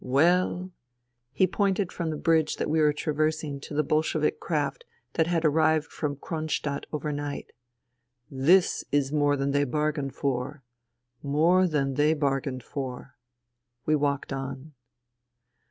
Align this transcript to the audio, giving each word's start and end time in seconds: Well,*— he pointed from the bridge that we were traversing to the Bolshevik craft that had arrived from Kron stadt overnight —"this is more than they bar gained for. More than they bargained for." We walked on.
Well,*— 0.03 0.71
he 1.31 1.45
pointed 1.45 1.91
from 1.91 2.09
the 2.09 2.17
bridge 2.17 2.55
that 2.55 2.67
we 2.71 2.81
were 2.81 2.91
traversing 2.91 3.59
to 3.59 3.75
the 3.75 3.83
Bolshevik 3.83 4.39
craft 4.39 4.83
that 5.13 5.27
had 5.27 5.45
arrived 5.45 5.85
from 5.91 6.15
Kron 6.15 6.47
stadt 6.49 6.87
overnight 6.91 7.51
—"this 8.47 8.83
is 8.91 9.11
more 9.11 9.37
than 9.37 9.51
they 9.51 9.63
bar 9.63 9.91
gained 9.91 10.15
for. 10.15 10.63
More 11.21 11.67
than 11.67 11.93
they 11.93 12.15
bargained 12.15 12.63
for." 12.63 13.13
We 13.85 13.95
walked 13.95 14.33
on. 14.33 14.73